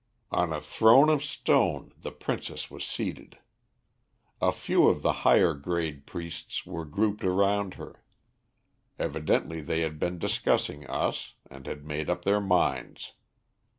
[0.31, 3.37] "On a throne of stone the princess was seated.
[4.41, 8.03] A few of the higher grade priests were grouped around her.
[8.97, 13.13] Evidently they had been discussing us, and had made up their minds.